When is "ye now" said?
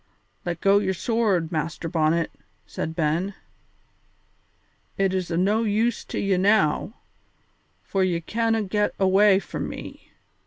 6.19-6.95